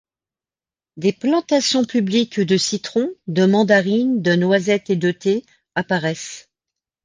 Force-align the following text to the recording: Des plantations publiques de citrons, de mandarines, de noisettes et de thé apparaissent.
Des 0.97 1.13
plantations 1.13 1.85
publiques 1.85 2.39
de 2.39 2.57
citrons, 2.57 3.11
de 3.27 3.45
mandarines, 3.45 4.23
de 4.23 4.33
noisettes 4.33 4.89
et 4.89 4.95
de 4.95 5.11
thé 5.11 5.45
apparaissent. 5.75 6.49